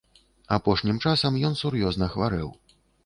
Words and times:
Апошнім 0.55 1.01
часам 1.11 1.37
ён 1.49 1.53
сур'ёзна 1.61 2.09
хварэў. 2.15 2.49